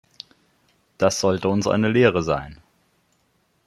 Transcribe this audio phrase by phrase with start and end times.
[0.97, 2.59] Das sollte uns eine Lehre sein.